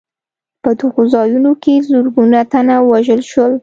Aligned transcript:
په 0.63 0.69
دغو 0.79 1.03
ځایونو 1.13 1.51
کې 1.63 1.73
زرګونه 1.89 2.39
تنه 2.51 2.75
ووژل 2.81 3.21
شول. 3.31 3.53